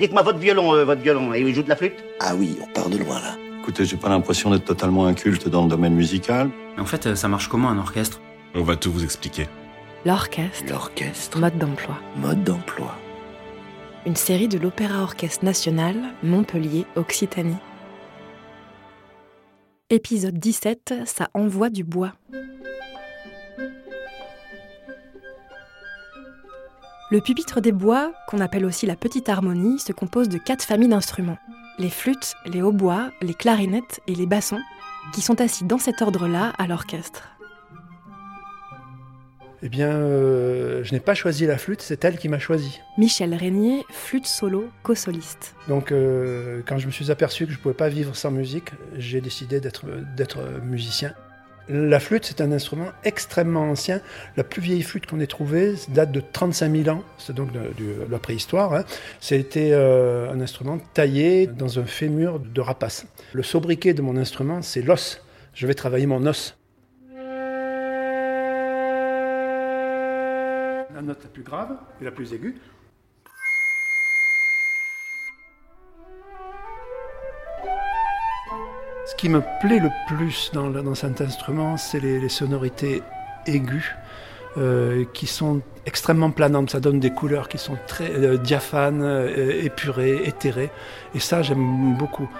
[0.00, 2.02] Dites-moi votre violon, euh, votre violon, et il joue de la flûte?
[2.20, 3.36] Ah oui, on part de loin là.
[3.60, 6.48] Écoutez, j'ai pas l'impression d'être totalement inculte dans le domaine musical.
[6.74, 8.18] Mais en fait, euh, ça marche comment un orchestre?
[8.54, 9.46] On va tout vous expliquer.
[10.06, 11.38] L'orchestre, L'orchestre.
[11.38, 11.96] mode d'emploi.
[12.16, 12.96] Mode d'emploi.
[14.06, 17.58] Une série de l'Opéra Orchestre National, Montpellier, Occitanie.
[19.90, 22.12] Épisode 17, ça envoie du bois.
[27.12, 30.90] Le pupitre des bois, qu'on appelle aussi la petite harmonie, se compose de quatre familles
[30.90, 31.38] d'instruments.
[31.76, 34.60] Les flûtes, les hautbois, les clarinettes et les bassons,
[35.12, 37.30] qui sont assis dans cet ordre-là à l'orchestre.
[39.64, 42.80] Eh bien, euh, je n'ai pas choisi la flûte, c'est elle qui m'a choisi.
[42.96, 45.56] Michel Régnier, flûte solo, co-soliste.
[45.66, 48.70] Donc, euh, quand je me suis aperçu que je ne pouvais pas vivre sans musique,
[48.96, 49.84] j'ai décidé d'être
[50.16, 51.12] d'être musicien.
[51.72, 54.00] La flûte, c'est un instrument extrêmement ancien.
[54.36, 57.60] La plus vieille flûte qu'on ait trouvée date de 35 000 ans, c'est donc de,
[58.10, 58.74] la préhistoire.
[58.74, 58.84] Hein.
[59.20, 63.06] C'était euh, un instrument taillé dans un fémur de rapace.
[63.32, 65.22] Le sobriquet de mon instrument, c'est l'os.
[65.54, 66.56] Je vais travailler mon os.
[70.92, 72.56] La note la plus grave et la plus aiguë.
[79.20, 83.02] Qui me plaît le plus dans, cet instrument, c'est les, les sonorités
[83.44, 83.84] aiguës
[84.56, 86.70] euh, qui sont extrêmement planantes.
[86.70, 90.70] Ça donne des couleurs qui sont très euh, diaphanes, euh, épurées, éthérées.
[91.14, 92.30] Et ça, j'aime beaucoup.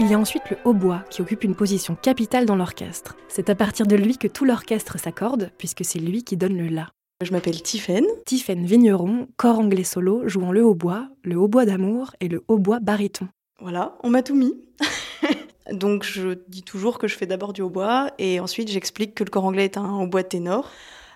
[0.00, 3.18] Il y a ensuite le hautbois qui occupe une position capitale dans l'orchestre.
[3.28, 6.68] C'est à partir de lui que tout l'orchestre s'accorde, puisque c'est lui qui donne le
[6.68, 6.88] la.
[7.22, 8.06] Je m'appelle Tiffaine.
[8.24, 13.28] Tiffaine Vigneron, corps anglais solo, jouant le hautbois, le hautbois d'amour et le hautbois baryton.
[13.60, 14.54] Voilà, on m'a tout mis.
[15.70, 19.28] Donc je dis toujours que je fais d'abord du hautbois et ensuite j'explique que le
[19.28, 20.70] corps anglais est un hautbois ténor,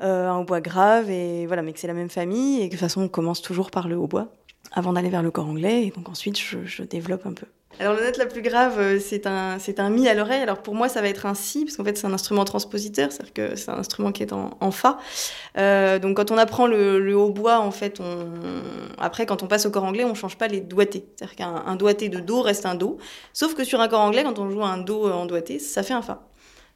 [0.00, 2.78] euh, un hautbois grave et voilà, mais que c'est la même famille et que de
[2.78, 4.28] toute façon on commence toujours par le hautbois
[4.72, 7.44] avant d'aller vers le corps anglais et donc ensuite je, je développe un peu.
[7.78, 10.42] Alors la note la plus grave, euh, c'est un, c'est un mi à l'oreille.
[10.42, 13.10] Alors pour moi, ça va être un si, parce qu'en fait c'est un instrument transpositeur,
[13.12, 14.98] c'est-à-dire que c'est un instrument qui est en, fa.
[15.56, 18.26] Euh, donc quand on apprend le, hautbois, en fait, on...
[18.98, 21.06] après quand on passe au corps anglais, on change pas les doigtés.
[21.16, 22.98] C'est-à-dire qu'un un doigté de do reste un do.
[23.32, 25.94] Sauf que sur un corps anglais, quand on joue un do en doigté, ça fait
[25.94, 26.26] un fa.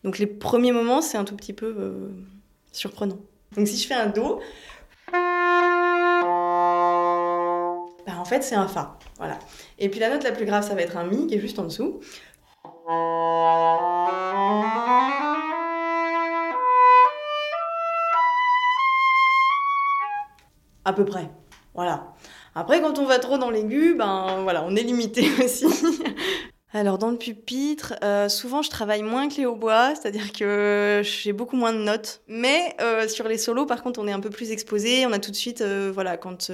[0.04, 2.08] Donc les premiers moments, c'est un tout petit peu euh,
[2.72, 3.18] surprenant.
[3.56, 4.40] Donc si je fais un do,
[8.24, 8.96] en fait c'est un fa.
[9.18, 9.38] Voilà.
[9.78, 11.58] Et puis la note la plus grave, ça va être un mi qui est juste
[11.58, 12.00] en dessous.
[20.86, 21.28] À peu près.
[21.74, 22.14] Voilà.
[22.54, 25.66] Après, quand on va trop dans l'aigu, ben voilà, on est limité aussi.
[26.74, 31.32] Alors dans le pupitre, euh, souvent je travaille moins que les hautbois, c'est-à-dire que j'ai
[31.32, 32.20] beaucoup moins de notes.
[32.26, 35.06] Mais euh, sur les solos, par contre, on est un peu plus exposé.
[35.06, 36.50] On a tout de suite, euh, voilà, quand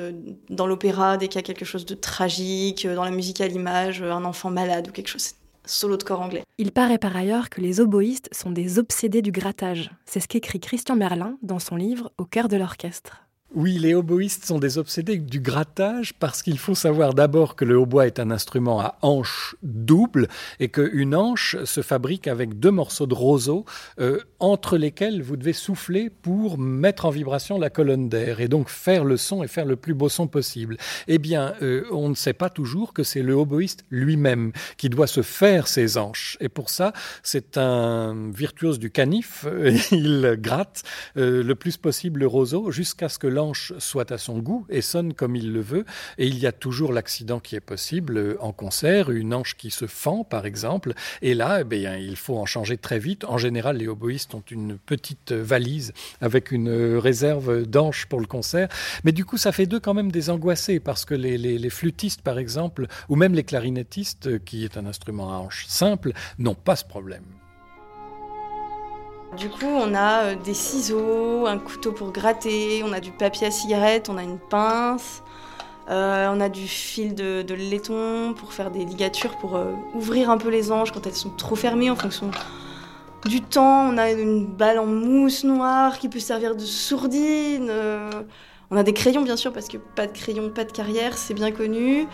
[0.51, 4.03] dans l'opéra, dès qu'il y a quelque chose de tragique, dans la musique à l'image,
[4.03, 5.31] un enfant malade ou quelque chose,
[5.65, 6.45] solo de corps anglais.
[6.59, 9.91] Il paraît par ailleurs que les oboïstes sont des obsédés du grattage.
[10.05, 13.23] C'est ce qu'écrit Christian Merlin dans son livre Au cœur de l'orchestre.
[13.53, 17.77] Oui, les oboïstes sont des obsédés du grattage parce qu'il faut savoir d'abord que le
[17.77, 20.29] hautbois est un instrument à hanche double
[20.61, 23.65] et qu'une hanche se fabrique avec deux morceaux de roseau
[23.99, 28.69] euh, entre lesquels vous devez souffler pour mettre en vibration la colonne d'air et donc
[28.69, 30.77] faire le son et faire le plus beau son possible.
[31.09, 35.09] Eh bien, euh, on ne sait pas toujours que c'est le oboïste lui-même qui doit
[35.09, 36.37] se faire ses hanches.
[36.39, 36.93] Et pour ça,
[37.25, 39.45] c'est un virtuose du canif.
[39.91, 40.85] Il gratte
[41.17, 43.27] euh, le plus possible le roseau jusqu'à ce que
[43.79, 45.85] soit à son goût et sonne comme il le veut.
[46.19, 49.71] Et il y a toujours l'accident qui est possible euh, en concert, une anche qui
[49.71, 50.93] se fend par exemple.
[51.23, 53.25] Et là, eh bien, il faut en changer très vite.
[53.25, 58.69] En général, les oboïstes ont une petite valise avec une réserve d'anches pour le concert.
[59.05, 62.39] Mais du coup, ça fait d'eux quand même des angoissés parce que les flûtistes, par
[62.39, 66.77] exemple, ou même les clarinettistes, euh, qui est un instrument à hanche simple, n'ont pas
[66.77, 67.40] ce problème.
[69.37, 73.47] Du coup, on a euh, des ciseaux, un couteau pour gratter, on a du papier
[73.47, 75.23] à cigarette, on a une pince,
[75.89, 80.39] euh, on a du fil de, laiton pour faire des ligatures, pour euh, ouvrir un
[80.39, 82.33] peu les anges quand elles sont trop fermées en fonction
[83.25, 83.89] du temps.
[83.89, 87.71] On a une balle en mousse noire qui peut servir de sourdine.
[88.73, 91.35] On a des crayons, bien sûr, parce que pas de crayon, pas de carrière, c'est
[91.35, 92.09] bien connu.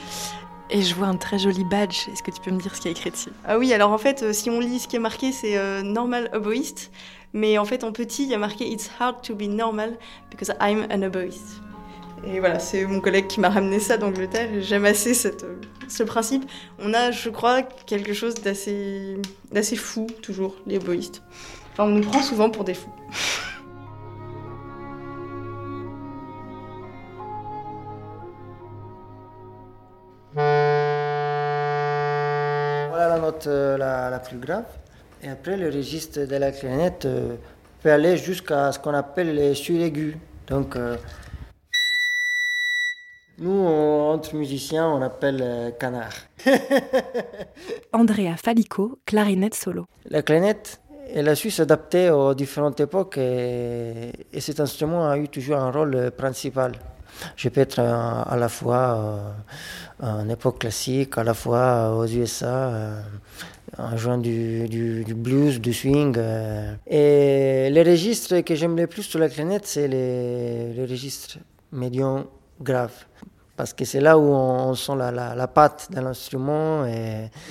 [0.70, 2.08] Et je vois un très joli badge.
[2.12, 3.30] Est-ce que tu peux me dire ce qu'il y a écrit dessus?
[3.44, 5.82] Ah oui, alors en fait, euh, si on lit ce qui est marqué, c'est euh,
[5.82, 6.90] normal oboist.
[7.32, 9.96] Mais en fait, en petit, il y a marqué It's hard to be normal
[10.30, 11.60] because I'm an oboist.
[12.26, 14.48] Et voilà, c'est mon collègue qui m'a ramené ça d'Angleterre.
[14.60, 16.44] J'aime assez euh, ce principe.
[16.80, 19.18] On a, je crois, quelque chose d'assez,
[19.52, 21.22] d'assez fou, toujours, les oboïstes.
[21.72, 22.92] Enfin, on nous prend souvent pour des fous.
[33.36, 34.64] Note euh, la, la plus grave.
[35.22, 37.36] Et après, le registre de la clarinette euh,
[37.82, 40.16] peut aller jusqu'à ce qu'on appelle les suraigus.
[40.46, 40.96] Donc, euh,
[43.38, 46.14] nous, entre musiciens, on appelle canard.
[47.92, 49.86] Andrea Falico, clarinette solo.
[50.08, 50.80] La clarinette,
[51.14, 55.70] elle a su s'adapter aux différentes époques et, et cet instrument a eu toujours un
[55.70, 56.72] rôle principal.
[57.36, 59.32] Je peux être euh, à la fois
[60.02, 63.00] euh, en époque classique, à la fois aux USA, euh,
[63.78, 66.14] en jouant du, du- blues, du swing.
[66.18, 66.74] euh.
[66.86, 71.38] Et les registres que j'aime le plus sur la clarinette, c'est les, les registres
[71.72, 72.24] médium
[72.60, 73.04] graves.
[73.56, 76.84] Parce que c'est là où on, sent la, la, patte de l'instrument.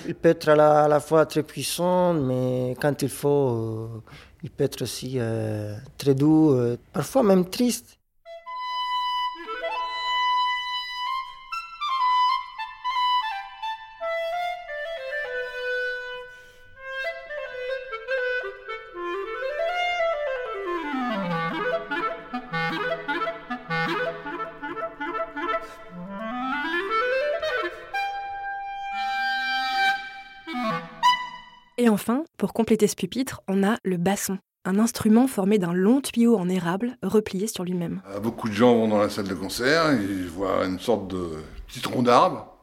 [0.05, 4.03] Il peut être à la, à la fois très puissant, mais quand il faut, euh,
[4.43, 7.97] il peut être aussi euh, très doux, euh, parfois même triste.
[31.85, 36.01] Et enfin, pour compléter ce pupitre, on a le basson, un instrument formé d'un long
[36.01, 38.01] tuyau en érable replié sur lui-même.
[38.09, 41.27] Euh, Beaucoup de gens vont dans la salle de concert, ils voient une sorte de
[41.67, 42.57] petit tronc d'arbre,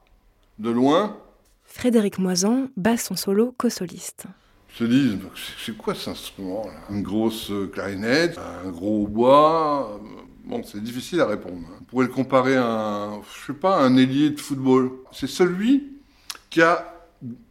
[0.59, 1.17] de loin,
[1.63, 4.25] Frédéric Moisan, basson solo, co-soliste.
[4.77, 5.19] se disent
[5.65, 9.93] c'est quoi cet instrument Une grosse clarinette, un gros bois.
[9.95, 9.99] euh,
[10.45, 11.61] Bon, c'est difficile à répondre.
[11.81, 14.91] On pourrait le comparer à un, je sais pas, un ailier de football.
[15.13, 15.93] C'est celui
[16.51, 16.93] qui a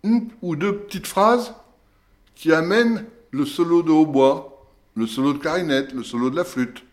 [0.03, 1.55] une ou deux petites phrases
[2.41, 4.65] qui amènent le solo de hautbois,
[4.95, 6.83] le solo de clarinette, le solo de la flûte.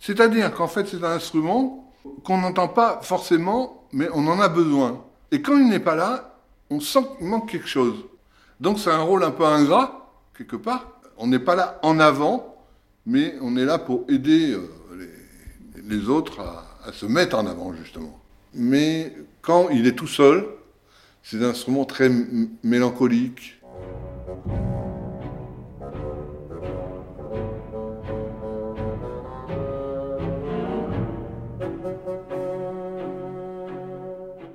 [0.00, 1.92] C'est-à-dire qu'en fait, c'est un instrument
[2.24, 5.04] qu'on n'entend pas forcément, mais on en a besoin.
[5.30, 6.40] Et quand il n'est pas là,
[6.70, 8.06] on sent qu'il manque quelque chose.
[8.58, 10.98] Donc c'est un rôle un peu ingrat, quelque part.
[11.18, 12.56] On n'est pas là en avant,
[13.04, 14.66] mais on est là pour aider euh,
[15.86, 18.18] les, autres à, se mettre en avant, justement.
[18.54, 20.46] Mais quand il est tout seul,
[21.22, 22.10] c'est un instrument très
[22.64, 23.55] mélancolique.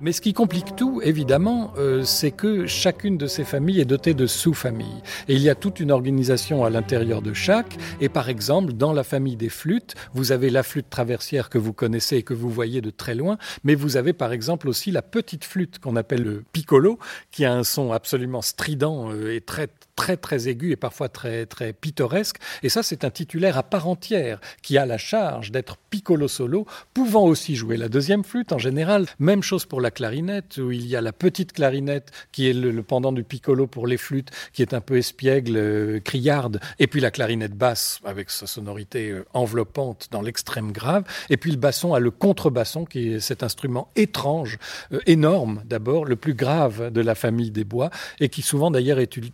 [0.02, 4.16] Mais ce qui complique tout, évidemment, euh, c'est que chacune de ces familles est dotée
[4.16, 5.04] de sous-familles.
[5.28, 7.78] Et il y a toute une organisation à l'intérieur de chaque.
[8.00, 11.72] Et par exemple, dans la famille des flûtes, vous avez la flûte traversière que vous
[11.72, 13.38] connaissez et que vous voyez de très loin.
[13.64, 16.98] Mais vous avez par exemple aussi la petite flûte qu'on appelle le piccolo,
[17.30, 19.70] qui a un son absolument strident euh, et très
[20.02, 22.38] très très aigu et parfois très très pittoresque.
[22.64, 26.66] Et ça, c'est un titulaire à part entière qui a la charge d'être piccolo solo,
[26.96, 29.06] pouvant aussi jouer la deuxième flûte en général.
[29.20, 32.82] Même chose pour la clarinette, où il y a la petite clarinette qui est le,
[32.82, 37.00] pendant du piccolo pour les flûtes, qui est un peu espiègle, euh, criarde, et puis
[37.00, 41.94] la clarinette basse avec sa sonorité euh, enveloppante dans l'extrême grave, et puis le basson
[41.94, 44.58] a le contrebasson qui est cet instrument étrange,
[44.94, 49.00] euh, énorme d'abord, le plus grave de la famille des bois, et qui souvent d'ailleurs
[49.00, 49.32] est u-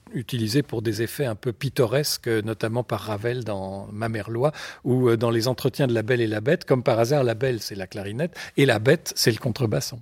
[0.64, 4.52] pour des effets un peu pittoresques, notamment par Ravel dans Mamerlois,
[4.84, 7.36] ou euh, dans les entretiens de la Belle et la Bête, comme par hasard la
[7.36, 10.02] Belle c'est la clarinette, et la Bête c'est le contrebasson.